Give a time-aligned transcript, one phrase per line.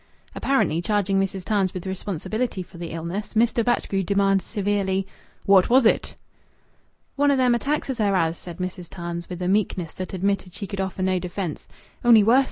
[0.33, 1.45] Apparently charging Mrs.
[1.45, 3.63] Tarns with responsibility for the illness, Mr.
[3.63, 5.05] Batchgrew demanded severely
[5.45, 6.15] "What was it?"
[7.15, 8.87] "One o' them attacks as her has," said Mrs.
[8.89, 11.67] Tarns with a meekness that admitted she could offer no defence,
[12.03, 12.39] "only wuss!"